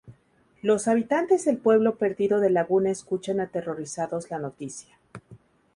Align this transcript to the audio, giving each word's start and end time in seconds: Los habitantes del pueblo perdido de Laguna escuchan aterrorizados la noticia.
Los 0.63 0.87
habitantes 0.87 1.45
del 1.45 1.59
pueblo 1.59 1.93
perdido 1.97 2.39
de 2.39 2.49
Laguna 2.49 2.89
escuchan 2.89 3.39
aterrorizados 3.39 4.31
la 4.31 4.39
noticia. 4.39 4.97